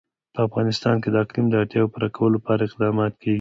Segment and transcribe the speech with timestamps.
[0.33, 3.29] په افغانستان کې د اقلیم د اړتیاوو پوره کولو لپاره اقدامات کېږي.